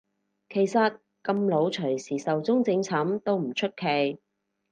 [0.49, 4.19] 其實咁老隨時壽終正寢都唔出奇